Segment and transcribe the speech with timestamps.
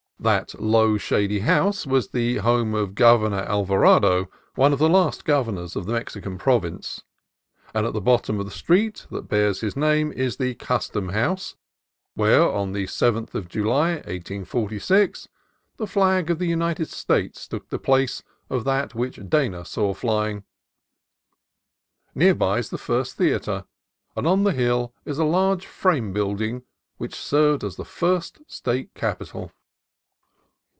[0.23, 5.75] That low shady house was the home of Governor Alvarado, one of the last governors
[5.75, 7.03] of the Mexican province;
[7.73, 11.55] and at the bottom of the street that bears his name is the Custom House,
[12.13, 14.03] where, on the 7th of THE STEVENSON HOUSE
[14.43, 15.27] 221 July, 1846,
[15.77, 20.43] the flag of the United States took the place of that which Dana saw flying.
[22.13, 23.65] Near by is the first theatre,
[24.15, 26.61] and on the hill is a large frame building
[26.97, 29.51] which served as the first State Capitol.